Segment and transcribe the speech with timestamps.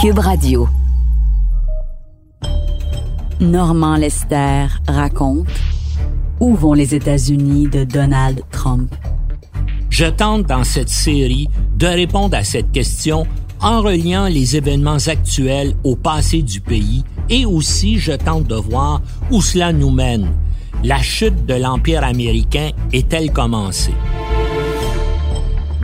[0.00, 0.68] Cube Radio.
[3.40, 5.48] Normand Lester raconte
[6.40, 8.94] Où vont les États-Unis de Donald Trump?
[9.88, 13.26] Je tente dans cette série de répondre à cette question
[13.60, 19.02] en reliant les événements actuels au passé du pays et aussi je tente de voir
[19.30, 20.32] où cela nous mène.
[20.82, 23.94] La chute de l'Empire américain est-elle commencée?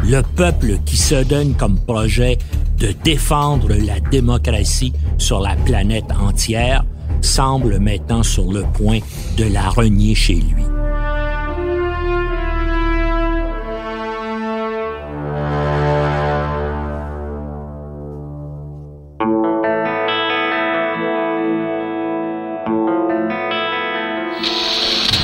[0.09, 2.39] Le peuple qui se donne comme projet
[2.79, 6.85] de défendre la démocratie sur la planète entière
[7.23, 9.01] semble maintenant sur le point
[9.37, 10.63] de la renier chez lui.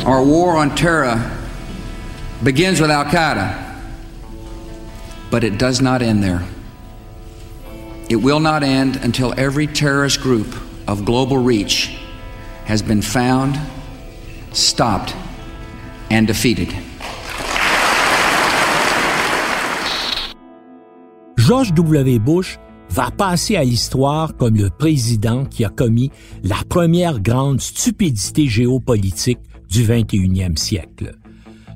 [0.04, 1.20] Our war on terror
[2.42, 3.71] begins with Al Qaeda,
[5.32, 6.42] but it does not end there.
[8.10, 10.46] It will not end until every terrorist group
[10.86, 11.96] of global reach
[12.66, 13.58] has been found,
[14.52, 15.16] stopped,
[16.10, 16.68] and defeated.
[21.38, 22.18] George W.
[22.18, 22.58] Bush
[22.90, 26.10] va passer à l'histoire comme le président qui a commis
[26.44, 31.16] la première grande stupidité géopolitique du 21e siècle.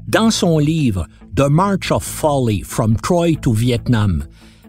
[0.06, 4.24] Dans son livre The March of Folly from Troy to Vietnam,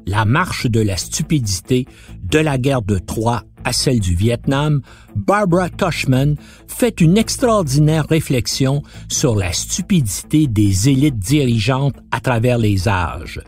[0.05, 1.87] la marche de la stupidité
[2.21, 4.81] de la guerre de Troie à celle du Vietnam,
[5.15, 6.35] Barbara Tushman
[6.67, 13.39] fait une extraordinaire réflexion sur la stupidité des élites dirigeantes à travers les âges.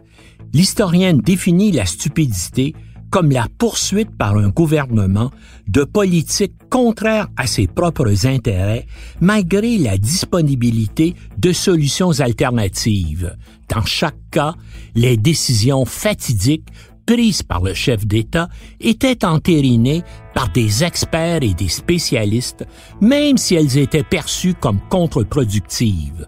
[0.54, 2.74] L'historienne définit la stupidité
[3.10, 5.32] comme la poursuite par un gouvernement
[5.68, 8.86] de politiques contraires à ses propres intérêts,
[9.20, 13.36] malgré la disponibilité de solutions alternatives.
[13.70, 14.56] Dans chaque cas,
[14.96, 16.68] les décisions fatidiques
[17.06, 18.50] prises par le chef d'État
[18.80, 20.04] étaient entérinées
[20.36, 22.66] par des experts et des spécialistes,
[23.02, 26.28] même si elles étaient perçues comme contre-productives.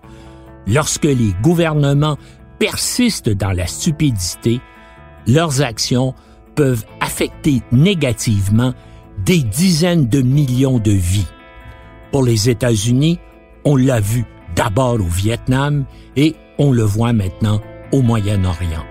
[0.67, 2.17] Lorsque les gouvernements
[2.57, 4.59] persistent dans la stupidité,
[5.27, 6.15] leurs actions
[6.55, 8.73] peuvent affecter négativement
[9.25, 11.27] des dizaines de millions de vies.
[12.11, 13.19] Pour les États-Unis,
[13.63, 14.25] on l'a vu
[14.55, 15.85] d'abord au Vietnam
[16.15, 18.85] et on le voit maintenant au Moyen-Orient.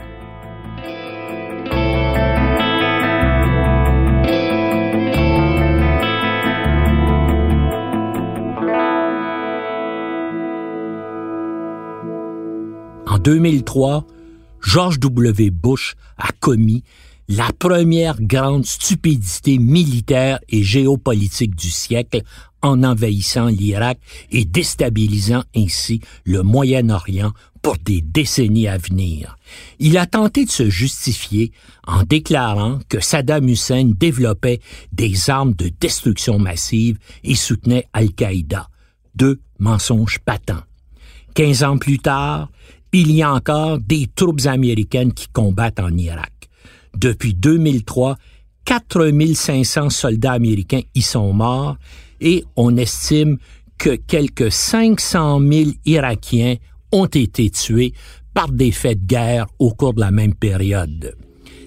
[13.06, 14.06] En 2003,
[14.60, 15.50] George W.
[15.50, 16.84] Bush a commis
[17.30, 22.22] la première grande stupidité militaire et géopolitique du siècle
[22.60, 24.00] en envahissant l'Irak
[24.32, 27.32] et déstabilisant ainsi le Moyen-Orient
[27.62, 29.36] pour des décennies à venir.
[29.78, 31.52] Il a tenté de se justifier
[31.86, 34.60] en déclarant que Saddam Hussein développait
[34.92, 38.68] des armes de destruction massive et soutenait Al-Qaïda.
[39.14, 40.64] Deux mensonges patents.
[41.34, 42.50] Quinze ans plus tard,
[42.92, 46.39] il y a encore des troupes américaines qui combattent en Irak.
[46.96, 48.16] Depuis 2003,
[48.64, 51.76] 4500 soldats américains y sont morts
[52.20, 53.38] et on estime
[53.78, 56.56] que quelques 500 000 Irakiens
[56.92, 57.94] ont été tués
[58.34, 61.16] par des faits de guerre au cours de la même période.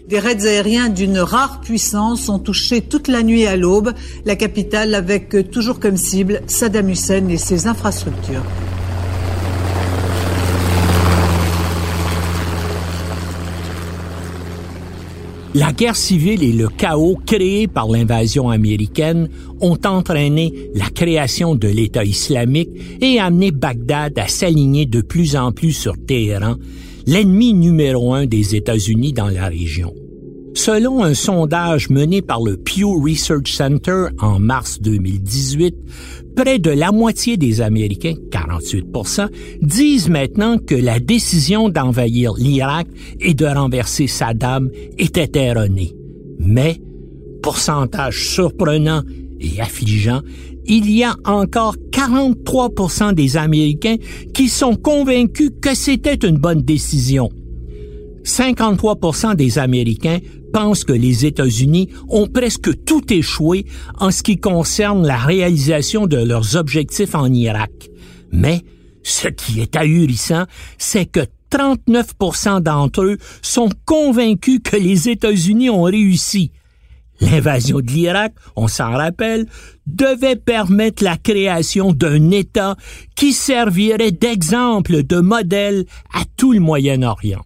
[0.07, 3.93] Des raids aériens d'une rare puissance ont touché toute la nuit à l'aube
[4.25, 8.43] la capitale avec toujours comme cible Saddam Hussein et ses infrastructures.
[15.55, 19.29] La guerre civile et le chaos créés par l'invasion américaine
[19.61, 25.51] ont entraîné la création de l'État islamique et amené Bagdad à s'aligner de plus en
[25.51, 26.55] plus sur Téhéran,
[27.05, 29.93] l'ennemi numéro un des États-Unis dans la région.
[30.55, 35.75] Selon un sondage mené par le Pew Research Center en mars 2018,
[36.35, 38.85] près de la moitié des Américains, 48
[39.61, 42.87] disent maintenant que la décision d'envahir l'Irak
[43.19, 44.69] et de renverser Saddam
[44.99, 45.95] était erronée.
[46.37, 46.79] Mais,
[47.41, 49.01] pourcentage surprenant
[49.39, 50.21] et affligeant,
[50.65, 53.97] il y a encore 43% des Américains
[54.33, 57.29] qui sont convaincus que c'était une bonne décision.
[58.23, 60.19] 53% des Américains
[60.53, 63.65] pensent que les États-Unis ont presque tout échoué
[63.99, 67.71] en ce qui concerne la réalisation de leurs objectifs en Irak.
[68.31, 68.61] Mais
[69.03, 70.45] ce qui est ahurissant,
[70.77, 71.21] c'est que
[71.51, 76.51] 39% d'entre eux sont convaincus que les États-Unis ont réussi.
[77.21, 79.45] L'invasion de l'Irak, on s'en rappelle,
[79.85, 82.75] devait permettre la création d'un État
[83.15, 87.43] qui servirait d'exemple, de modèle à tout le Moyen-Orient.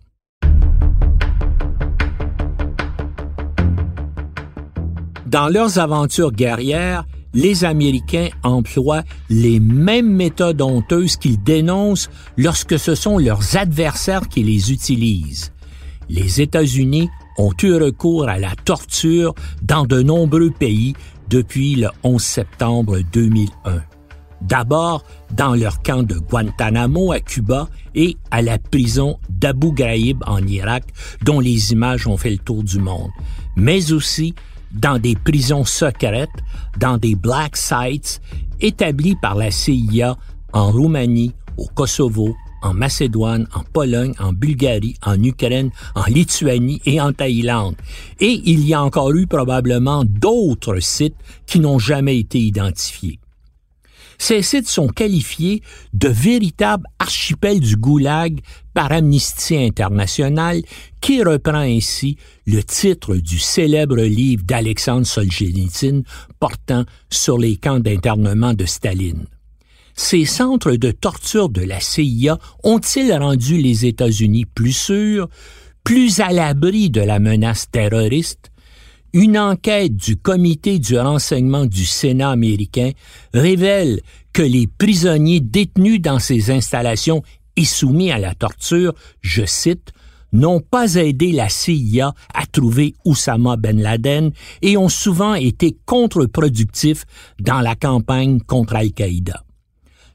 [5.28, 12.96] Dans leurs aventures guerrières, les Américains emploient les mêmes méthodes honteuses qu'ils dénoncent lorsque ce
[12.96, 15.52] sont leurs adversaires qui les utilisent.
[16.08, 20.94] Les États-Unis ont eu recours à la torture dans de nombreux pays
[21.30, 23.82] depuis le 11 septembre 2001.
[24.40, 25.04] D'abord
[25.36, 30.86] dans leur camp de Guantanamo à Cuba et à la prison d'Abu Ghraib en Irak,
[31.22, 33.12] dont les images ont fait le tour du monde,
[33.58, 34.34] mais aussi
[34.72, 36.30] dans des prisons secrètes,
[36.80, 38.22] dans des black sites
[38.60, 40.18] établis par la CIA
[40.54, 47.00] en Roumanie, au Kosovo, en Macédoine, en Pologne, en Bulgarie, en Ukraine, en Lituanie et
[47.00, 47.76] en Thaïlande.
[48.20, 51.16] Et il y a encore eu probablement d'autres sites
[51.46, 53.20] qui n'ont jamais été identifiés.
[54.18, 55.62] Ces sites sont qualifiés
[55.94, 58.40] de véritables archipels du goulag
[58.74, 60.62] par Amnesty International,
[61.02, 66.02] qui reprend ainsi le titre du célèbre livre d'Alexandre Solzhenitsyn
[66.40, 69.28] portant sur les camps d'internement de Staline.
[69.94, 75.28] Ces centres de torture de la CIA ont-ils rendu les États-Unis plus sûrs,
[75.84, 78.52] plus à l'abri de la menace terroriste?
[79.14, 82.92] Une enquête du comité du renseignement du Sénat américain
[83.34, 84.02] révèle
[84.34, 87.24] que les prisonniers détenus dans ces installations
[87.56, 89.94] et soumis à la torture, je cite,
[90.34, 94.32] n'ont pas aidé la CIA à trouver Oussama Ben Laden
[94.62, 97.06] et ont souvent été contre-productifs
[97.40, 99.47] dans la campagne contre Al-Qaïda.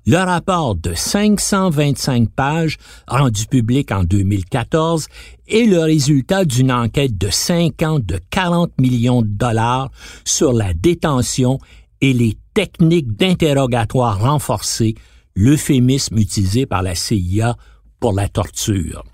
[0.05, 2.77] Le rapport de 525 pages
[3.07, 5.07] rendu public en 2014
[5.47, 9.93] est le résultat d'une enquête de 5 ans de 40 millions de dollars
[10.25, 11.61] sur la détention
[12.01, 14.97] et les techniques d'interrogatoire renforcées,
[15.37, 17.57] l'euphémisme utilisé par la CIA
[18.01, 19.05] pour la torture.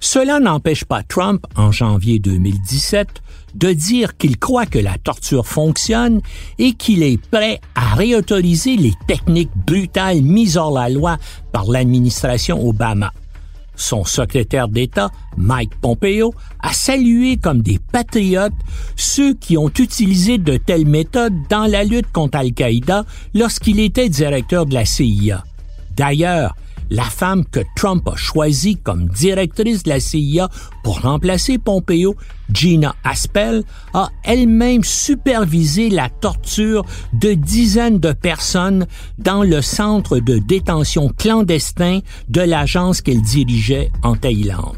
[0.00, 3.22] Cela n'empêche pas Trump, en janvier 2017,
[3.54, 6.20] de dire qu'il croit que la torture fonctionne
[6.58, 11.18] et qu'il est prêt à réautoriser les techniques brutales mises hors la loi
[11.52, 13.12] par l'administration Obama.
[13.74, 18.52] Son secrétaire d'État, Mike Pompeo, a salué comme des patriotes
[18.96, 23.04] ceux qui ont utilisé de telles méthodes dans la lutte contre Al-Qaïda
[23.34, 25.44] lorsqu'il était directeur de la CIA.
[25.96, 26.54] D'ailleurs,
[26.92, 30.50] la femme que Trump a choisie comme directrice de la CIA
[30.84, 32.14] pour remplacer Pompeo,
[32.52, 36.84] Gina Aspel, a elle-même supervisé la torture
[37.14, 38.86] de dizaines de personnes
[39.16, 44.76] dans le centre de détention clandestin de l'agence qu'elle dirigeait en Thaïlande.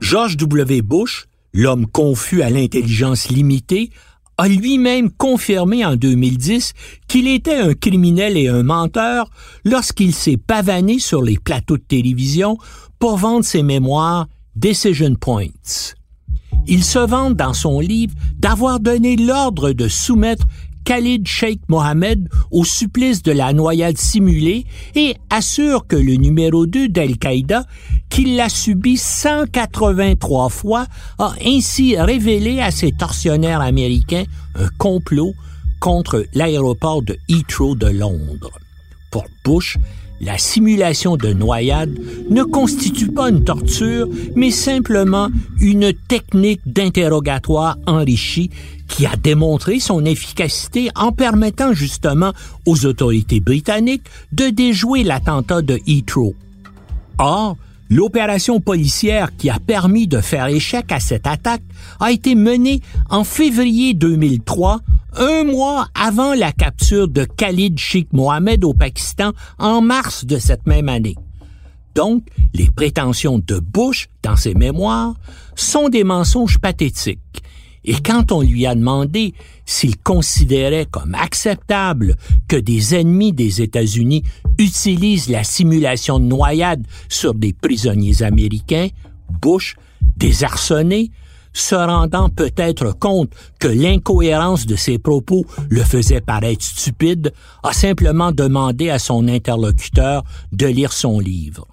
[0.00, 0.80] George W.
[0.80, 3.90] Bush, l'homme confus à l'intelligence limitée,
[4.38, 6.72] a lui-même confirmé en 2010
[7.08, 9.30] qu'il était un criminel et un menteur
[9.64, 12.56] lorsqu'il s'est pavané sur les plateaux de télévision
[12.98, 15.94] pour vendre ses mémoires Decision Points.
[16.66, 20.46] Il se vante dans son livre d'avoir donné l'ordre de soumettre
[20.84, 26.88] Khalid Sheikh Mohammed au supplice de la noyade simulée et assure que le numéro 2
[26.88, 27.64] d'Al-Qaïda,
[28.08, 30.86] qui l'a subi 183 fois,
[31.18, 35.34] a ainsi révélé à ses tortionnaires américains un complot
[35.80, 38.58] contre l'aéroport de Heathrow de Londres.
[39.10, 39.78] Pour Bush,
[40.20, 41.98] la simulation de noyade
[42.30, 45.28] ne constitue pas une torture, mais simplement
[45.60, 48.50] une technique d'interrogatoire enrichie
[48.88, 52.32] qui a démontré son efficacité en permettant justement
[52.66, 56.34] aux autorités britanniques de déjouer l'attentat de Heathrow.
[57.18, 57.56] Or,
[57.90, 61.62] l'opération policière qui a permis de faire échec à cette attaque
[62.00, 62.80] a été menée
[63.10, 64.80] en février 2003,
[65.16, 70.66] un mois avant la capture de Khalid Sheikh Mohammed au Pakistan en mars de cette
[70.66, 71.16] même année.
[71.94, 72.22] Donc,
[72.54, 75.14] les prétentions de Bush dans ses mémoires
[75.56, 77.42] sont des mensonges pathétiques
[77.84, 82.16] et quand on lui a demandé s'il considérait comme acceptable
[82.48, 84.24] que des ennemis des États-Unis
[84.58, 88.88] utilisent la simulation de noyade sur des prisonniers américains,
[89.42, 89.76] Bush,
[90.16, 91.10] désarçonné,
[91.52, 97.32] se rendant peut-être compte que l'incohérence de ses propos le faisait paraître stupide,
[97.62, 101.66] a simplement demandé à son interlocuteur de lire son livre.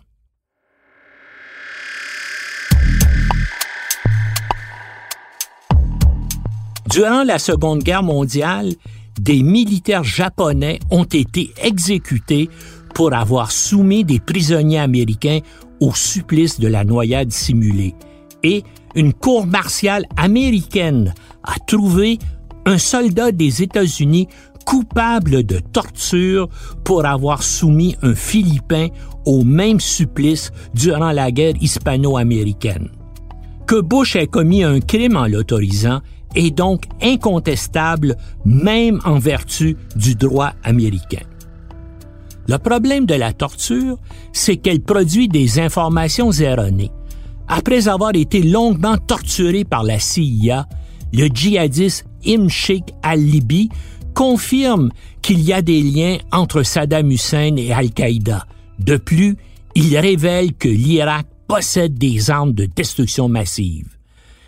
[6.90, 8.74] Durant la Seconde Guerre mondiale,
[9.20, 12.50] des militaires japonais ont été exécutés
[12.94, 15.40] pour avoir soumis des prisonniers américains
[15.80, 17.96] au supplice de la noyade simulée.
[18.44, 18.64] Et
[18.94, 21.14] une cour martiale américaine
[21.44, 22.20] a trouvé
[22.66, 24.28] un soldat des États-Unis
[24.66, 26.50] coupable de torture
[26.84, 28.88] pour avoir soumis un Philippin
[29.26, 32.90] au même supplice durant la guerre hispano-américaine.
[33.66, 36.02] Que Bush ait commis un crime en l'autorisant
[36.36, 38.16] est donc incontestable
[38.46, 41.24] même en vertu du droit américain.
[42.48, 43.98] Le problème de la torture,
[44.32, 46.92] c'est qu'elle produit des informations erronées.
[47.48, 50.68] Après avoir été longuement torturé par la CIA,
[51.14, 53.70] le djihadiste Im Sheikh al-Libi
[54.14, 58.46] confirme qu'il y a des liens entre Saddam Hussein et Al-Qaïda.
[58.80, 59.38] De plus,
[59.76, 63.88] il révèle que l'Irak possède des armes de destruction massive.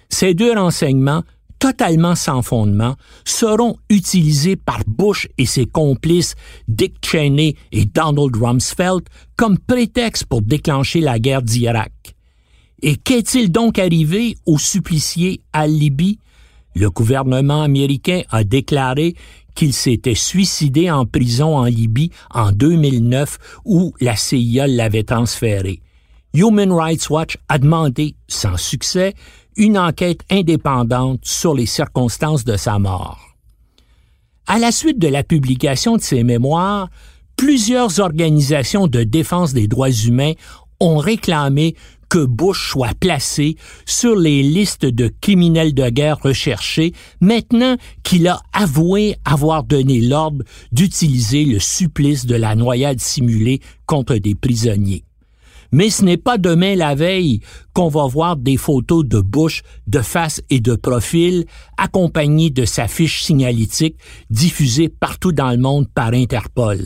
[0.09, 1.23] Ces deux renseignements
[1.59, 2.95] totalement sans fondement
[3.25, 6.35] seront utilisés par Bush et ses complices
[6.67, 9.03] Dick Cheney et Donald Rumsfeld
[9.35, 11.91] comme prétexte pour déclencher la guerre d'Irak.
[12.81, 16.19] Et qu'est-il donc arrivé au supplicié al-Libi?
[16.75, 19.15] Le gouvernement américain a déclaré
[19.55, 25.81] qu'il s'était suicidé en prison en Libye en 2009 où la CIA l'avait transféré.
[26.35, 29.15] Human Rights Watch a demandé, sans succès,
[29.57, 33.19] une enquête indépendante sur les circonstances de sa mort.
[34.45, 36.89] À la suite de la publication de ses mémoires,
[37.35, 40.33] plusieurs organisations de défense des droits humains
[40.79, 41.75] ont réclamé
[42.09, 48.41] que Bush soit placé sur les listes de criminels de guerre recherchés maintenant qu'il a
[48.53, 55.03] avoué avoir donné l'ordre d'utiliser le supplice de la noyade simulée contre des prisonniers.
[55.71, 57.41] Mais ce n'est pas demain la veille
[57.73, 61.45] qu'on va voir des photos de Bush de face et de profil
[61.77, 63.97] accompagnées de sa fiche signalétique
[64.29, 66.79] diffusée partout dans le monde par Interpol.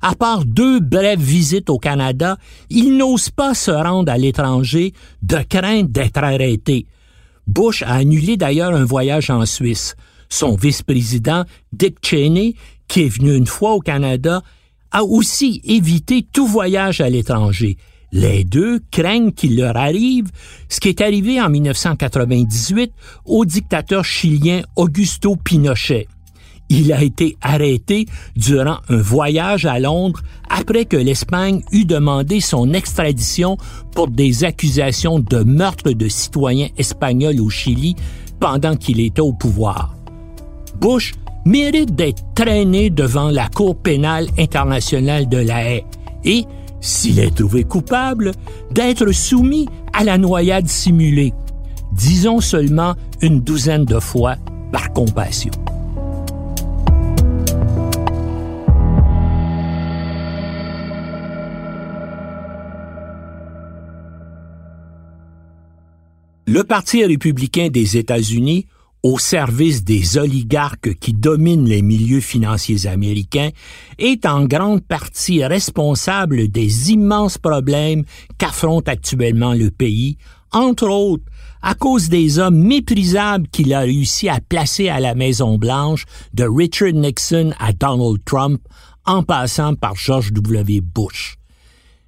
[0.00, 2.36] À part deux brèves visites au Canada,
[2.70, 4.92] il n'ose pas se rendre à l'étranger
[5.22, 6.86] de crainte d'être arrêté.
[7.46, 9.96] Bush a annulé d'ailleurs un voyage en Suisse.
[10.28, 12.54] Son vice-président, Dick Cheney,
[12.86, 14.42] qui est venu une fois au Canada,
[14.92, 17.76] a aussi évité tout voyage à l'étranger.
[18.10, 20.30] Les deux craignent qu'il leur arrive
[20.68, 22.92] ce qui est arrivé en 1998
[23.26, 26.08] au dictateur chilien Augusto Pinochet.
[26.70, 32.72] Il a été arrêté durant un voyage à Londres après que l'Espagne eut demandé son
[32.74, 33.56] extradition
[33.94, 37.96] pour des accusations de meurtre de citoyens espagnols au Chili
[38.38, 39.94] pendant qu'il était au pouvoir.
[40.80, 41.14] Bush
[41.48, 45.84] mérite d'être traîné devant la Cour pénale internationale de la haie
[46.24, 46.44] et,
[46.82, 48.32] s'il est trouvé coupable,
[48.70, 51.32] d'être soumis à la noyade simulée,
[51.92, 54.36] disons seulement une douzaine de fois
[54.72, 55.50] par compassion.
[66.46, 68.66] Le Parti républicain des États-Unis
[69.02, 73.50] au service des oligarques qui dominent les milieux financiers américains
[73.98, 78.04] est en grande partie responsable des immenses problèmes
[78.38, 80.16] qu'affronte actuellement le pays,
[80.52, 81.24] entre autres
[81.62, 86.92] à cause des hommes méprisables qu'il a réussi à placer à la Maison-Blanche, de Richard
[86.92, 88.60] Nixon à Donald Trump,
[89.04, 90.80] en passant par George W.
[90.80, 91.36] Bush.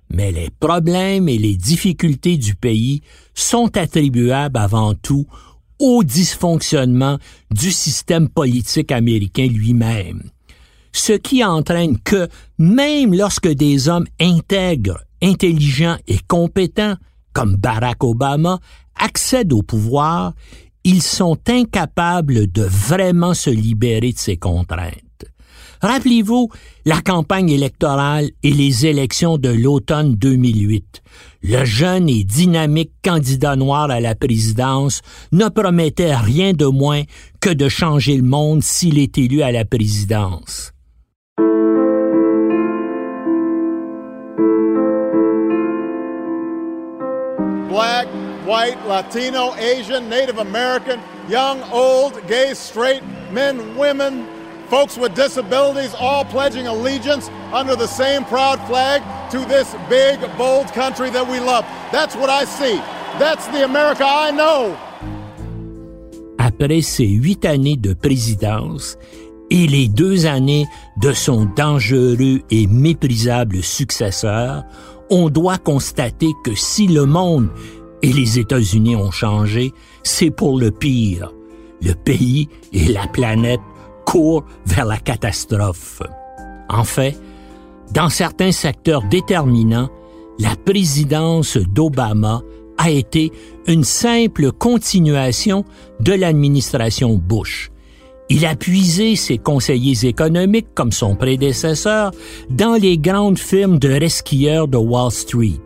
[0.09, 3.03] Mais les problèmes et les difficultés du pays
[3.35, 5.27] sont attribuables avant tout
[5.81, 7.19] au dysfonctionnement
[7.51, 10.23] du système politique américain lui-même.
[10.93, 16.95] Ce qui entraîne que, même lorsque des hommes intègres, intelligents et compétents,
[17.33, 18.61] comme Barack Obama,
[18.97, 20.35] accèdent au pouvoir,
[20.85, 25.10] ils sont incapables de vraiment se libérer de ces contraintes.
[25.81, 26.51] Rappelez-vous
[26.85, 31.03] la campagne électorale et les élections de l'automne 2008.
[31.43, 35.01] Le jeune et dynamique candidat noir à la présidence
[35.33, 37.03] ne promettait rien de moins
[37.41, 40.73] que de changer le monde s'il est élu à la présidence.
[47.71, 48.09] Black,
[48.47, 50.99] white, Latino, Asian, Native American,
[51.31, 54.27] young, old, gay, straight, men, women,
[54.71, 60.69] folks with disabilities all pledging allegiance under the same proud flag to this big, bold
[60.69, 61.65] country that we love.
[61.93, 62.77] That's what I see.
[63.19, 64.79] That's the America I know.
[66.41, 68.99] après ses huit années de présidence
[69.51, 70.67] et les deux années
[71.01, 74.65] de son dangereux et méprisable successeur,
[75.11, 77.49] on doit constater que si le monde
[78.03, 79.73] et les États-Unis ont changé,
[80.03, 81.33] c'est pour le pire.
[81.83, 83.61] Le pays et la planète
[84.67, 86.03] vers la catastrophe.
[86.69, 87.21] En fait,
[87.93, 89.89] dans certains secteurs déterminants,
[90.39, 92.43] la présidence d'Obama
[92.79, 93.31] a été
[93.67, 95.65] une simple continuation
[96.01, 97.71] de l'administration Bush.
[98.29, 102.13] Il a puisé ses conseillers économiques, comme son prédécesseur,
[102.49, 105.61] dans les grandes firmes de resquilleurs de Wall Street.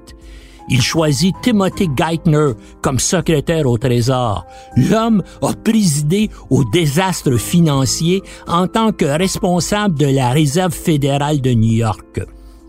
[0.68, 4.46] Il choisit Timothy Geithner comme secrétaire au Trésor.
[4.76, 11.52] L'homme a présidé au désastre financier en tant que responsable de la Réserve fédérale de
[11.52, 12.20] New York.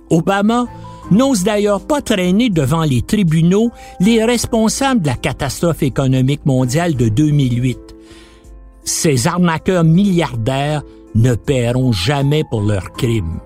[0.09, 0.65] Obama
[1.11, 7.09] n'ose d'ailleurs pas traîner devant les tribunaux les responsables de la catastrophe économique mondiale de
[7.09, 7.79] 2008.
[8.83, 10.83] Ces arnaqueurs milliardaires
[11.15, 13.39] ne paieront jamais pour leurs crimes.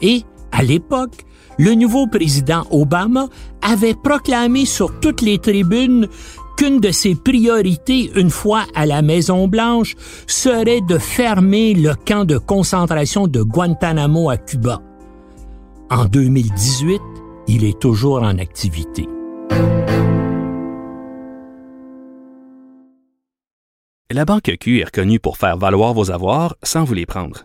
[0.00, 1.24] Et, à l'époque,
[1.58, 3.28] le nouveau président Obama
[3.62, 6.08] avait proclamé sur toutes les tribunes
[6.56, 9.94] qu'une de ses priorités, une fois à la Maison-Blanche,
[10.26, 14.80] serait de fermer le camp de concentration de Guantanamo à Cuba.
[15.90, 17.00] En 2018,
[17.46, 19.06] il est toujours en activité.
[24.10, 27.44] La Banque Q est reconnue pour faire valoir vos avoirs sans vous les prendre.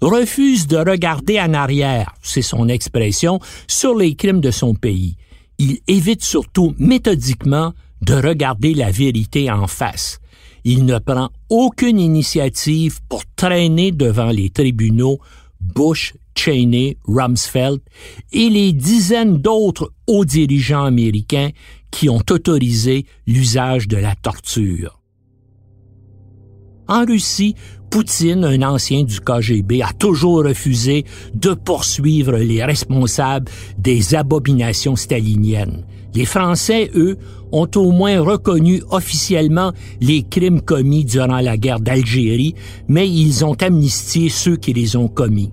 [0.00, 5.16] refuse de regarder en arrière, c'est son expression, sur les crimes de son pays.
[5.58, 10.20] Il évite surtout méthodiquement de regarder la vérité en face.
[10.64, 15.18] Il ne prend aucune initiative pour traîner devant les tribunaux
[15.60, 17.80] Bush, Cheney, Rumsfeld
[18.32, 21.50] et les dizaines d'autres hauts dirigeants américains
[21.90, 25.00] qui ont autorisé l'usage de la torture.
[26.86, 27.54] En Russie,
[27.90, 35.84] Poutine, un ancien du KGB, a toujours refusé de poursuivre les responsables des abominations staliniennes.
[36.14, 37.16] Les Français, eux,
[37.52, 42.54] ont au moins reconnu officiellement les crimes commis durant la guerre d'Algérie,
[42.88, 45.50] mais ils ont amnistié ceux qui les ont commis.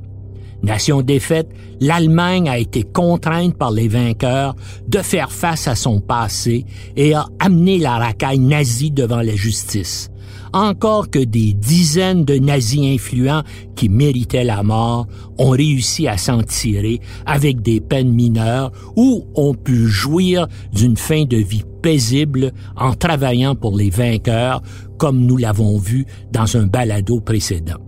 [0.63, 4.55] Nation défaite, l'Allemagne a été contrainte par les vainqueurs
[4.87, 10.09] de faire face à son passé et a amené la racaille nazie devant la justice
[10.55, 13.43] encore que des dizaines de nazis influents
[13.75, 15.05] qui méritaient la mort
[15.37, 21.25] ont réussi à s'en tirer avec des peines mineures ou ont pu jouir d'une fin
[21.25, 24.61] de vie paisible en travaillant pour les vainqueurs,
[24.97, 27.79] comme nous l'avons vu dans un balado précédent.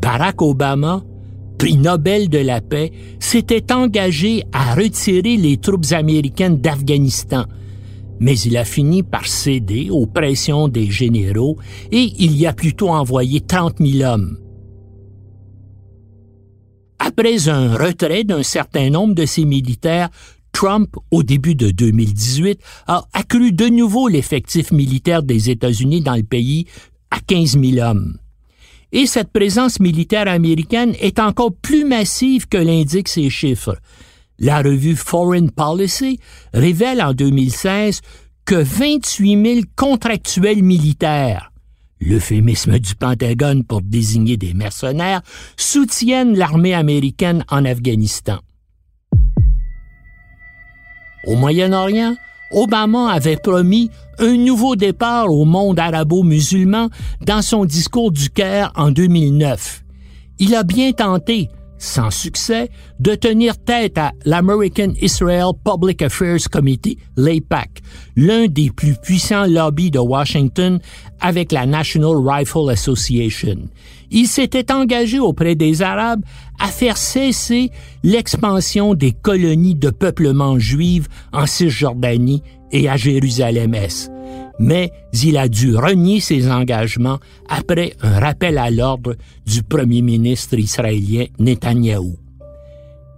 [0.00, 1.02] Barack Obama,
[1.58, 7.44] prix Nobel de la paix, s'était engagé à retirer les troupes américaines d'Afghanistan,
[8.20, 11.58] mais il a fini par céder aux pressions des généraux
[11.90, 14.38] et il y a plutôt envoyé 30 000 hommes.
[16.98, 20.08] Après un retrait d'un certain nombre de ses militaires,
[20.52, 26.22] Trump, au début de 2018, a accru de nouveau l'effectif militaire des États-Unis dans le
[26.22, 26.66] pays
[27.10, 28.16] à 15 000 hommes.
[28.92, 33.76] Et cette présence militaire américaine est encore plus massive que l'indiquent ces chiffres.
[34.38, 36.18] La revue Foreign Policy
[36.52, 38.00] révèle en 2016
[38.44, 41.52] que 28 000 contractuels militaires,
[42.00, 45.22] l'euphémisme du Pentagone pour désigner des mercenaires,
[45.56, 48.38] soutiennent l'armée américaine en Afghanistan.
[51.26, 52.16] Au Moyen-Orient,
[52.50, 56.90] Obama avait promis un nouveau départ au monde arabo-musulman
[57.22, 59.84] dans son discours du Caire en 2009.
[60.38, 66.98] Il a bien tenté, sans succès, de tenir tête à l'American Israel Public Affairs Committee,
[67.16, 67.82] l'APAC,
[68.16, 70.78] l'un des plus puissants lobbies de Washington
[71.20, 73.68] avec la National Rifle Association.
[74.10, 76.22] Il s'était engagé auprès des Arabes
[76.60, 77.70] à faire cesser
[78.02, 84.13] l'expansion des colonies de peuplement juives en Cisjordanie et à Jérusalem-Est
[84.58, 89.14] mais il a dû renier ses engagements après un rappel à l'ordre
[89.46, 92.16] du premier ministre israélien Netanyahou.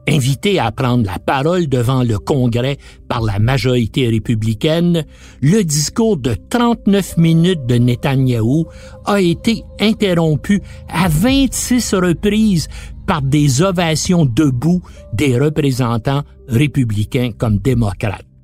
[0.08, 5.04] Invité à prendre la parole devant le Congrès par la majorité républicaine,
[5.42, 8.66] le discours de 39 minutes de Netanyahou
[9.04, 12.68] a été interrompu à 26 reprises
[13.04, 14.80] par des ovations debout
[15.12, 18.35] des représentants républicains comme démocrates.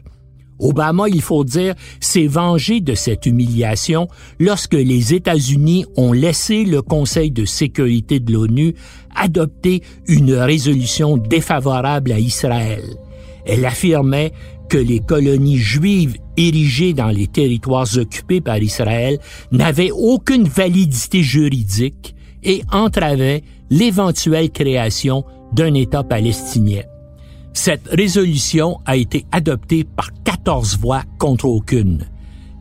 [0.63, 6.81] Obama, il faut dire, s'est vengé de cette humiliation lorsque les États-Unis ont laissé le
[6.81, 8.75] Conseil de sécurité de l'ONU
[9.15, 12.85] adopter une résolution défavorable à Israël.
[13.45, 14.33] Elle affirmait
[14.69, 19.19] que les colonies juives érigées dans les territoires occupés par Israël
[19.51, 26.83] n'avaient aucune validité juridique et entravaient l'éventuelle création d'un État palestinien.
[27.55, 32.07] Cette résolution a été adoptée par 14 voix contre aucune.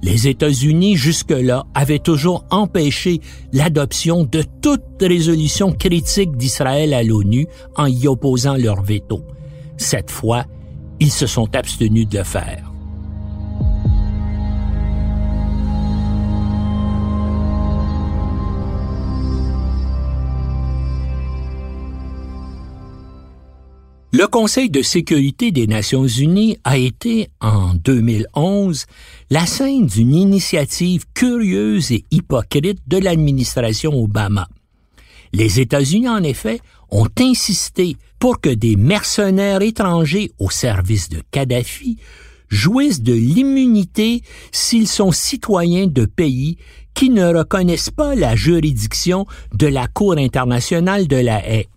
[0.04, 3.22] Les États-Unis, jusque-là, avaient toujours empêché
[3.54, 9.24] l'adoption de toute résolution critique d'Israël à l'ONU en y opposant leur veto.
[9.78, 10.46] Cette fois,
[11.00, 12.71] ils se sont abstenus de le faire.
[24.22, 28.86] Le Conseil de sécurité des Nations unies a été, en 2011,
[29.32, 34.48] la scène d'une initiative curieuse et hypocrite de l'administration Obama.
[35.34, 36.60] Les États-Unis, en effet,
[36.92, 41.98] ont insisté pour que des mercenaires étrangers au service de Kadhafi
[42.48, 46.58] jouissent de l'immunité s'ils sont citoyens de pays
[46.94, 51.70] qui ne reconnaissent pas la juridiction de la Cour internationale de la haie.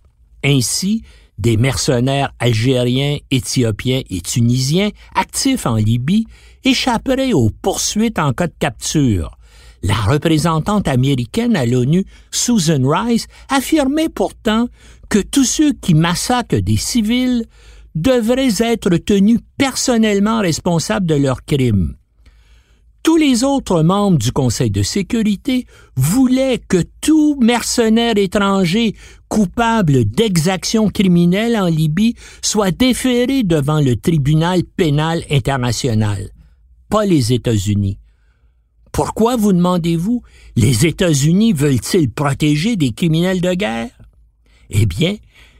[0.43, 1.01] Ainsi,
[1.37, 6.25] des mercenaires algériens, éthiopiens et tunisiens actifs en Libye
[6.63, 9.37] échapperaient aux poursuites en cas de capture.
[9.83, 14.67] La représentante américaine à l'ONU, Susan Rice, affirmait pourtant
[15.09, 17.45] que tous ceux qui massacrent des civils
[17.93, 21.95] devraient être tenus personnellement responsables de leurs crimes.
[23.05, 28.95] Tous les autres membres du Conseil de sécurité voulaient que tout mercenaire étranger
[29.29, 36.31] coupable d'exactions criminelles en Libye soit déféré devant le tribunal pénal international,
[36.89, 37.99] pas les États-Unis.
[38.91, 40.23] Pourquoi, vous demandez-vous,
[40.55, 43.91] les États-Unis veulent-ils protéger des criminels de guerre?
[44.71, 45.17] Eh bien,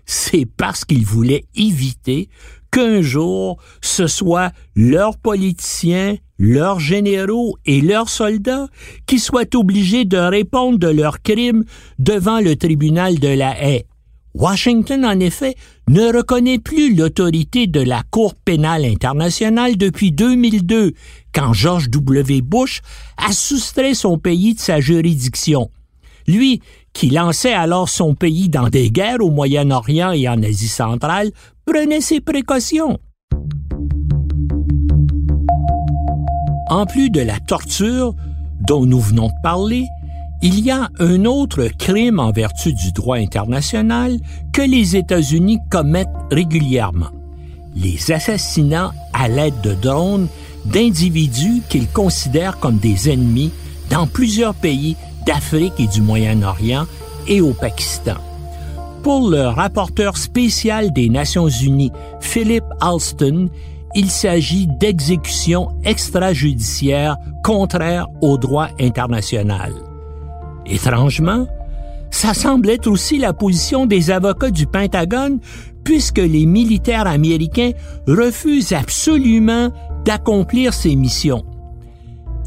[0.08, 2.28] c'est parce qu'ils voulaient éviter
[2.76, 8.68] qu'un jour ce soit leurs politiciens, leurs généraux et leurs soldats
[9.06, 11.64] qui soient obligés de répondre de leurs crimes
[12.00, 13.86] devant le tribunal de la haie.
[14.34, 15.56] Washington, en effet,
[15.88, 20.92] ne reconnaît plus l'autorité de la Cour pénale internationale depuis 2002,
[21.34, 22.42] quand George W.
[22.42, 22.82] Bush
[23.16, 25.72] a soustrait son pays de sa juridiction.
[26.28, 26.62] Lui,
[26.96, 31.30] qui lançait alors son pays dans des guerres au Moyen-Orient et en Asie centrale,
[31.66, 32.98] prenait ses précautions.
[36.70, 38.16] En plus de la torture
[38.62, 39.86] dont nous venons de parler,
[40.42, 44.18] il y a un autre crime en vertu du droit international
[44.54, 47.12] que les États-Unis commettent régulièrement.
[47.76, 50.28] Les assassinats à l'aide de drones
[50.66, 53.52] d'individus qu'ils considèrent comme des ennemis
[53.90, 56.86] dans plusieurs pays d'Afrique et du Moyen-Orient
[57.28, 58.16] et au Pakistan.
[59.04, 63.50] Pour le rapporteur spécial des Nations Unies, Philip Alston,
[63.94, 69.74] il s'agit d'exécutions extrajudiciaires contraires au droit international.
[70.66, 71.48] Étrangement,
[72.12, 75.40] ça semble être aussi la position des avocats du Pentagone
[75.84, 77.72] puisque les militaires américains
[78.08, 79.70] refusent absolument
[80.04, 81.46] d'accomplir ces missions.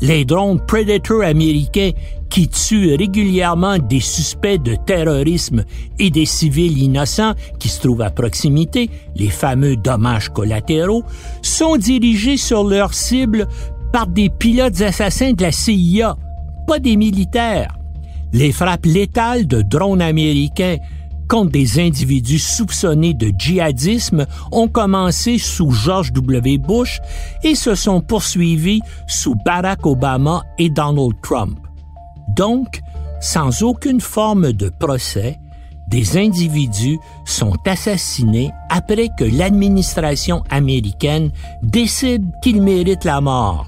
[0.01, 1.91] Les drones Predator américains
[2.31, 5.64] qui tuent régulièrement des suspects de terrorisme
[5.99, 11.05] et des civils innocents qui se trouvent à proximité, les fameux dommages collatéraux,
[11.43, 13.49] sont dirigés sur leur cible
[13.93, 16.17] par des pilotes assassins de la CIA,
[16.67, 17.75] pas des militaires.
[18.33, 20.77] Les frappes létales de drones américains
[21.29, 26.59] contre des individus soupçonnés de djihadisme ont commencé sous George W.
[26.59, 27.01] Bush
[27.45, 31.68] et se sont poursuivis sous Barack Obama et Donald Trump.
[32.29, 32.81] Donc,
[33.21, 35.38] sans aucune forme de procès,
[35.88, 41.31] des individus sont assassinés après que l'administration américaine
[41.62, 43.67] décide qu'ils méritent la mort.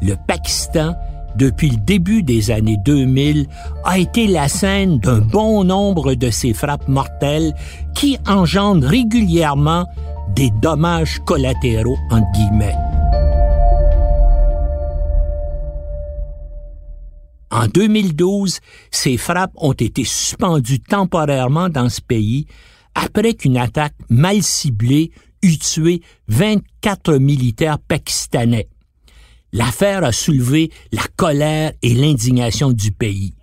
[0.00, 0.94] Le Pakistan,
[1.36, 3.46] depuis le début des années 2000,
[3.84, 7.54] a été la scène d'un bon nombre de ces frappes mortelles
[7.94, 9.84] qui engendrent régulièrement
[10.34, 12.89] des dommages collatéraux, entre guillemets.
[17.50, 18.60] En 2012,
[18.90, 22.46] ces frappes ont été suspendues temporairement dans ce pays
[22.94, 25.10] après qu'une attaque mal ciblée
[25.42, 28.68] eut tué 24 militaires pakistanais.
[29.52, 33.34] L'affaire a soulevé la colère et l'indignation du pays.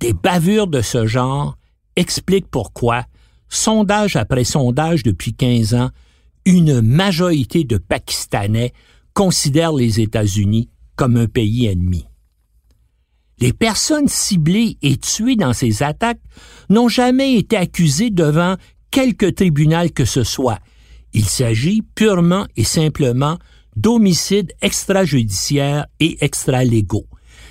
[0.00, 1.56] Des bavures de ce genre
[1.94, 3.04] expliquent pourquoi,
[3.48, 5.90] sondage après sondage depuis 15 ans,
[6.44, 8.72] une majorité de Pakistanais
[9.14, 12.06] considèrent les États-Unis comme un pays ennemi.
[13.38, 16.20] Les personnes ciblées et tuées dans ces attaques
[16.70, 18.56] n'ont jamais été accusées devant
[18.90, 20.58] quelque tribunal que ce soit.
[21.12, 23.38] Il s'agit purement et simplement
[23.76, 27.06] d'homicides extrajudiciaires et extralégaux.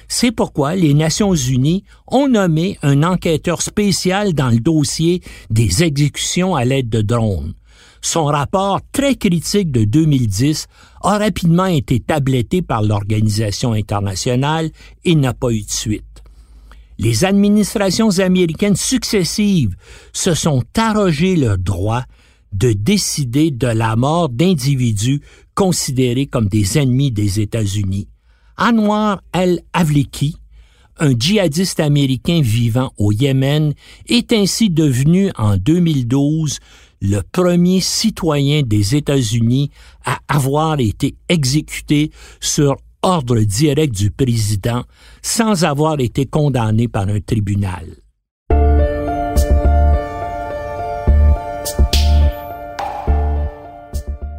[0.07, 5.21] C'est pourquoi les Nations unies ont nommé un enquêteur spécial dans le dossier
[5.51, 7.53] des exécutions à l'aide de drones.
[8.05, 10.67] Son rapport très critique de 2010
[11.01, 14.69] a rapidement été tabletté par l'organisation internationale
[15.05, 16.23] et n'a pas eu de suite.
[16.99, 19.75] Les administrations américaines successives
[20.13, 22.03] se sont arrogées le droit
[22.53, 25.21] de décider de la mort d'individus
[25.55, 28.07] considérés comme des ennemis des États-Unis.
[28.55, 30.37] Anwar el-Avliki,
[30.99, 33.73] un djihadiste américain vivant au Yémen,
[34.07, 36.59] est ainsi devenu en 2012
[37.05, 39.69] le premier citoyen des États-Unis
[40.05, 44.83] à avoir été exécuté sur ordre direct du président
[45.21, 47.85] sans avoir été condamné par un tribunal.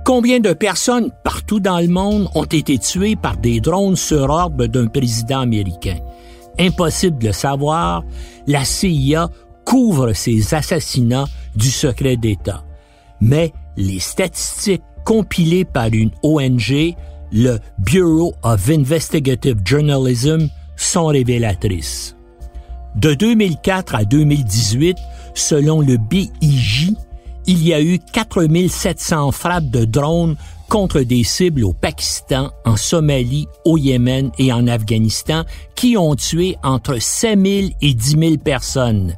[0.05, 4.66] Combien de personnes partout dans le monde ont été tuées par des drones sur ordre
[4.66, 5.98] d'un président américain?
[6.59, 8.05] Impossible de savoir,
[8.46, 9.29] la CIA
[9.64, 11.26] couvre ces assassinats
[11.57, 12.64] du secret d'État.
[13.21, 16.95] Mais les statistiques compilées par une ONG,
[17.33, 22.16] le Bureau of Investigative Journalism, sont révélatrices.
[22.97, 24.97] De 2004 à 2018,
[25.35, 26.92] selon le BIJ,
[27.47, 30.37] il y a eu 4700 frappes de drones
[30.69, 36.57] contre des cibles au Pakistan, en Somalie, au Yémen et en Afghanistan qui ont tué
[36.62, 39.14] entre 5000 et 10 000 personnes.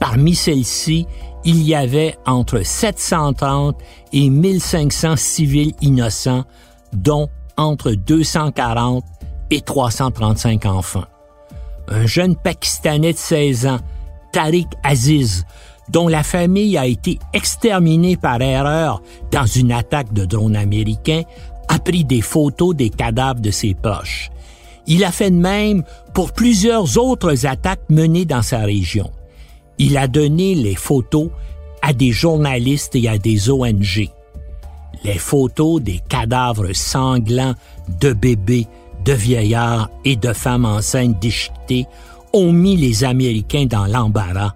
[0.00, 1.06] Parmi celles-ci,
[1.44, 3.76] il y avait entre 730
[4.12, 6.44] et 1500 civils innocents,
[6.92, 9.04] dont entre 240
[9.50, 11.04] et 335 enfants.
[11.88, 13.78] Un jeune Pakistanais de 16 ans,
[14.32, 15.44] Tariq Aziz,
[15.88, 21.22] dont la famille a été exterminée par erreur dans une attaque de drone américain,
[21.68, 24.30] a pris des photos des cadavres de ses poches.
[24.86, 29.10] Il a fait de même pour plusieurs autres attaques menées dans sa région.
[29.82, 31.30] Il a donné les photos
[31.80, 34.10] à des journalistes et à des ONG.
[35.04, 37.54] Les photos des cadavres sanglants
[37.98, 38.66] de bébés,
[39.06, 41.86] de vieillards et de femmes enceintes déchiquetées
[42.34, 44.52] ont mis les Américains dans l'embarras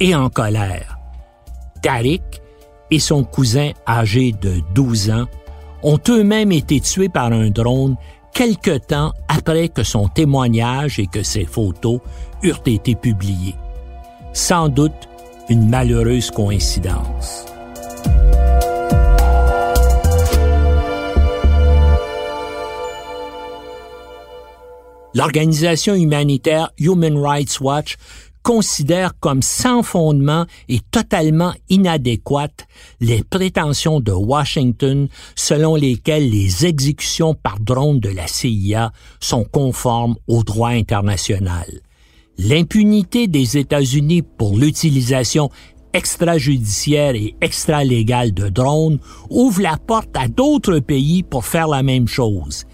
[0.00, 0.98] et en colère.
[1.82, 2.22] Tariq
[2.90, 5.26] et son cousin âgé de 12 ans
[5.82, 7.96] ont eux-mêmes été tués par un drone
[8.32, 12.00] quelque temps après que son témoignage et que ses photos
[12.42, 13.56] eurent été publiées.
[14.36, 14.92] Sans doute
[15.48, 17.46] une malheureuse coïncidence.
[25.14, 27.94] L'organisation humanitaire Human Rights Watch
[28.42, 32.66] considère comme sans fondement et totalement inadéquates
[33.00, 40.16] les prétentions de Washington selon lesquelles les exécutions par drone de la CIA sont conformes
[40.26, 41.66] au droit international.
[42.38, 45.50] L'impunité des États-Unis pour l'utilisation
[45.92, 48.98] extrajudiciaire et extralégale de drones
[49.30, 52.64] ouvre la porte à d'autres pays pour faire la même chose.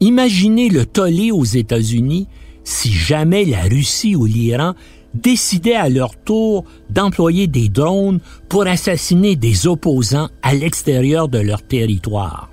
[0.00, 2.28] Imaginez le tollé aux États-Unis
[2.64, 4.74] si jamais la Russie ou l'Iran
[5.14, 11.62] décidaient à leur tour d'employer des drones pour assassiner des opposants à l'extérieur de leur
[11.62, 12.50] territoire.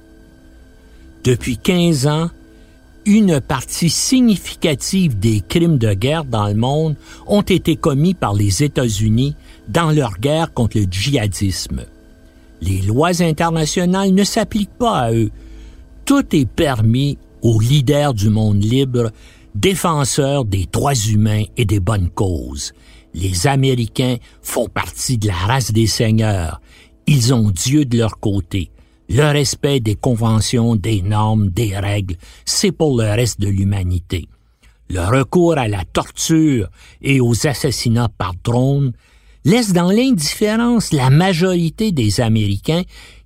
[1.24, 2.30] Depuis 15 ans,
[3.10, 6.96] une partie significative des crimes de guerre dans le monde
[7.26, 9.36] ont été commis par les États-Unis
[9.68, 11.86] dans leur guerre contre le djihadisme.
[12.62, 15.32] Les lois internationales ne s'appliquent pas à eux.
[16.06, 19.12] Tout est permis aux leaders du monde libre
[19.56, 22.74] défenseurs des droits humains et des bonnes causes.
[23.16, 26.62] Les Américains font partie de la race des seigneurs.
[27.08, 28.70] Ils ont Dieu de leur côté.
[29.12, 34.28] Le respect des conventions, des normes, des règles, c'est pour le reste de l'humanité.
[34.88, 36.70] Le recours à la torture
[37.02, 38.94] et aux assassinats par drone
[39.46, 42.84] laisse dans l'indifférence la majorité des Américains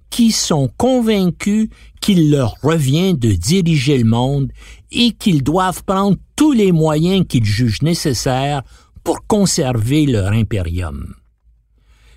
[0.09, 1.67] qui sont convaincus
[1.99, 4.53] qu'il leur revient de diriger le monde
[4.91, 8.63] et qu'ils doivent prendre tous les moyens qu'ils jugent nécessaires
[9.03, 11.13] pour conserver leur impérium.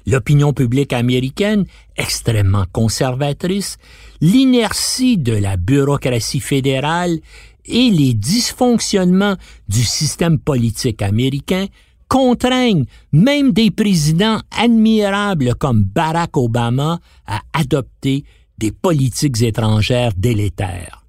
[0.07, 1.66] L'opinion publique américaine,
[1.97, 3.79] extrêmement conservatrice,
[4.21, 7.19] l'inertie de la bureaucratie fédérale
[7.64, 9.37] et les dysfonctionnements
[9.69, 11.66] du système politique américain
[12.09, 18.25] contraignent même des présidents admirables comme Barack Obama à adopter
[18.59, 21.05] des politiques étrangères délétères.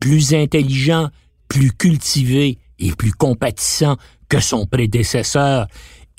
[0.00, 1.08] Plus intelligent,
[1.48, 3.96] plus cultivé et plus compatissant
[4.28, 5.68] que son prédécesseur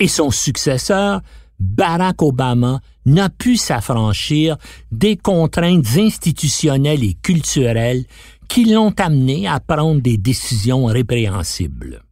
[0.00, 1.20] et son successeur,
[1.58, 4.56] Barack Obama n'a pu s'affranchir
[4.92, 8.04] des contraintes institutionnelles et culturelles
[8.48, 12.02] qui l'ont amené à prendre des décisions répréhensibles.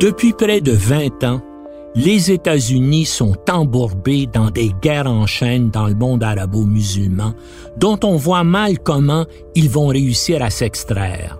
[0.00, 1.40] Depuis près de 20 ans,
[1.94, 7.34] les États-Unis sont embourbés dans des guerres en chaîne dans le monde arabo-musulman,
[7.76, 9.26] dont on voit mal comment
[9.56, 11.38] ils vont réussir à s'extraire.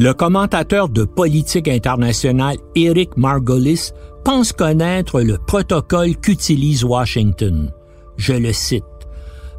[0.00, 3.90] Le commentateur de politique internationale Eric Margolis
[4.24, 7.70] pense connaître le protocole qu'utilise Washington.
[8.16, 8.82] Je le cite.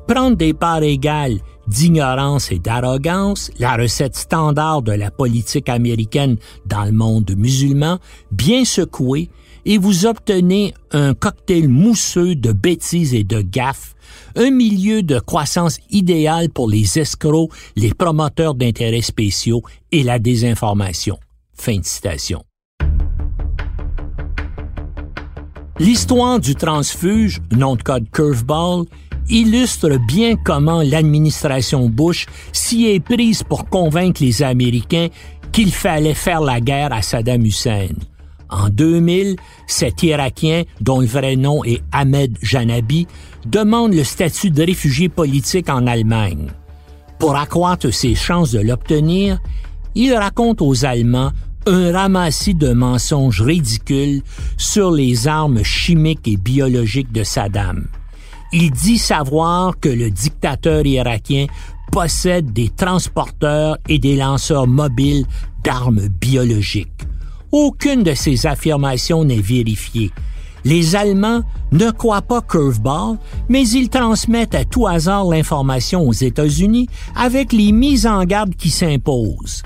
[0.07, 6.85] Prendre des parts égales d'ignorance et d'arrogance, la recette standard de la politique américaine dans
[6.85, 7.99] le monde musulman,
[8.31, 9.29] bien secouée,
[9.65, 13.93] et vous obtenez un cocktail mousseux de bêtises et de gaffes,
[14.35, 21.17] un milieu de croissance idéal pour les escrocs, les promoteurs d'intérêts spéciaux et la désinformation.
[21.53, 22.43] Fin de citation.
[25.79, 28.85] L'histoire du transfuge, nom de code Curveball,
[29.29, 35.07] illustre bien comment l'administration Bush s'y est prise pour convaincre les Américains
[35.51, 37.87] qu'il fallait faire la guerre à Saddam Hussein.
[38.49, 43.07] En 2000, cet Irakien, dont le vrai nom est Ahmed Janabi,
[43.45, 46.47] demande le statut de réfugié politique en Allemagne.
[47.19, 49.39] Pour accroître ses chances de l'obtenir,
[49.95, 51.31] il raconte aux Allemands
[51.67, 54.21] un ramassis de mensonges ridicules
[54.57, 57.87] sur les armes chimiques et biologiques de Saddam.
[58.53, 61.45] Il dit savoir que le dictateur irakien
[61.91, 65.25] possède des transporteurs et des lanceurs mobiles
[65.63, 66.89] d'armes biologiques.
[67.51, 70.11] Aucune de ces affirmations n'est vérifiée.
[70.63, 73.17] Les Allemands ne croient pas Curveball,
[73.49, 78.69] mais ils transmettent à tout hasard l'information aux États-Unis avec les mises en garde qui
[78.69, 79.63] s'imposent.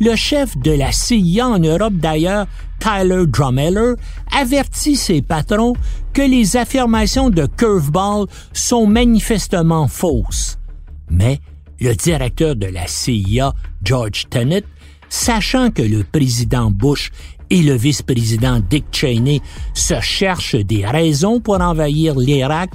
[0.00, 2.46] Le chef de la CIA en Europe d'ailleurs,
[2.78, 3.94] Tyler Drummeller,
[4.32, 5.74] avertit ses patrons
[6.14, 10.58] que les affirmations de Curveball sont manifestement fausses.
[11.10, 11.38] Mais
[11.80, 13.52] le directeur de la CIA,
[13.84, 14.64] George Tenet,
[15.10, 17.10] sachant que le président Bush
[17.50, 19.42] et le vice-président Dick Cheney
[19.74, 22.70] se cherchent des raisons pour envahir l'Irak,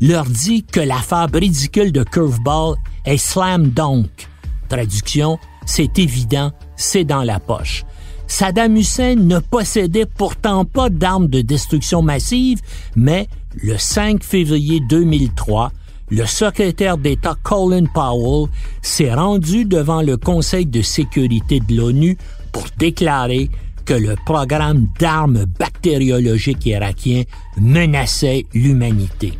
[0.00, 4.28] leur dit que l'affaire ridicule de Curveball est slam dunk.
[4.68, 7.84] Traduction, c'est évident, c'est dans la poche.
[8.26, 12.60] Saddam Hussein ne possédait pourtant pas d'armes de destruction massive,
[12.94, 13.26] mais
[13.62, 15.72] le 5 février 2003,
[16.10, 18.48] le secrétaire d'État Colin Powell
[18.82, 22.16] s'est rendu devant le Conseil de sécurité de l'ONU
[22.52, 23.50] pour déclarer
[23.88, 27.22] que le programme d'armes bactériologiques irakien
[27.56, 29.32] menaçait l'humanité.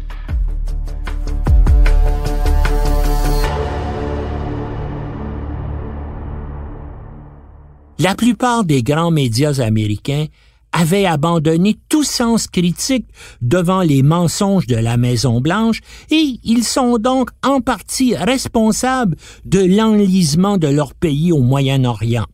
[7.98, 10.24] La plupart des grands médias américains
[10.72, 13.06] avaient abandonné tout sens critique
[13.42, 15.80] devant les mensonges de la Maison-Blanche
[16.10, 22.24] et ils sont donc en partie responsables de l'enlisement de leur pays au Moyen-Orient.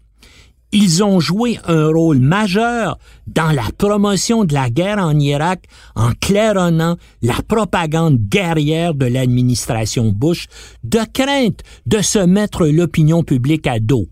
[0.77, 6.11] Ils ont joué un rôle majeur dans la promotion de la guerre en Irak en
[6.21, 10.49] claironnant la propagande guerrière de l'administration Bush
[10.83, 14.07] de crainte de se mettre l'opinion publique à dos.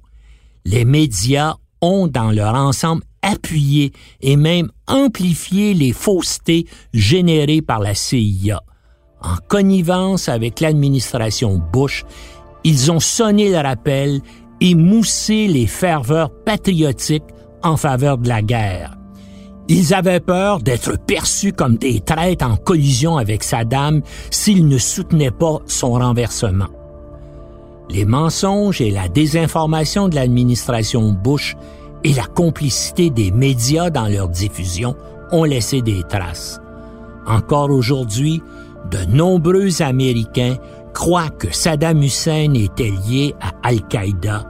[0.64, 7.96] Les médias ont dans leur ensemble appuyer et même amplifier les faussetés générées par la
[7.96, 8.62] CIA.
[9.20, 12.04] En connivence avec l'administration Bush,
[12.62, 14.20] ils ont sonné le rappel
[14.64, 17.24] et moussé les ferveurs patriotiques
[17.64, 18.96] en faveur de la guerre.
[19.66, 25.32] Ils avaient peur d'être perçus comme des traîtres en collision avec Saddam s'ils ne soutenaient
[25.32, 26.68] pas son renversement.
[27.90, 31.56] Les mensonges et la désinformation de l'administration Bush
[32.04, 34.94] et la complicité des médias dans leur diffusion
[35.32, 36.60] ont laissé des traces.
[37.26, 38.40] Encore aujourd'hui,
[38.92, 40.56] de nombreux Américains
[40.92, 44.44] Croit que Saddam Hussein était lié à Al-Qaïda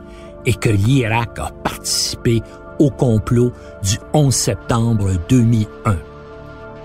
[0.44, 2.42] et que l'Irak a participé
[2.78, 5.96] au complot du 11 septembre 2001.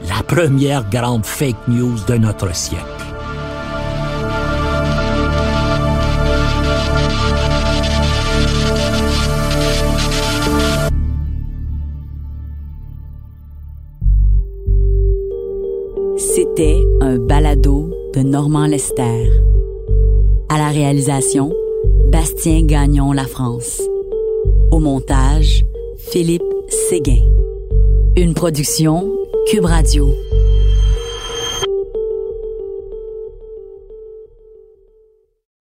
[0.07, 2.83] La première grande fake news de notre siècle.
[16.17, 17.86] C'était un balado
[18.17, 19.29] de Normand Lester.
[20.49, 21.53] À la réalisation,
[22.11, 23.79] Bastien Gagnon La France.
[24.71, 25.63] Au montage,
[25.97, 26.41] Philippe
[26.89, 27.21] Séguin.
[28.15, 29.07] Une production
[29.45, 30.26] Cube Radio.